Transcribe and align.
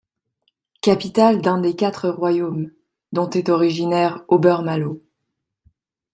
Capitale 0.81 1.41
d'un 1.41 1.59
des 1.59 1.75
quatre 1.75 2.09
royaumes, 2.09 2.71
dont 3.11 3.29
est 3.29 3.49
originaire 3.49 4.23
Hober 4.29 4.57
Mallow. 4.63 4.99